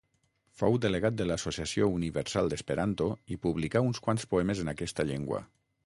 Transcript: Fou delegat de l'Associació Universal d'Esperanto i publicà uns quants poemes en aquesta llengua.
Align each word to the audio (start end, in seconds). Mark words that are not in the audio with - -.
Fou 0.61 0.77
delegat 0.85 1.19
de 1.19 1.27
l'Associació 1.31 1.91
Universal 1.97 2.51
d'Esperanto 2.55 3.11
i 3.37 3.41
publicà 3.47 3.87
uns 3.93 4.05
quants 4.07 4.31
poemes 4.33 4.65
en 4.65 4.75
aquesta 4.77 5.11
llengua. 5.13 5.49